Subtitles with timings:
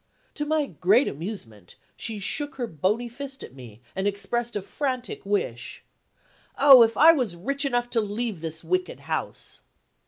[0.33, 5.23] To my great amusement, she shook her bony fist at me, and expressed a frantic
[5.27, 5.83] wish:
[6.57, 9.59] "Oh, if I was rich enough to leave this wicked house!"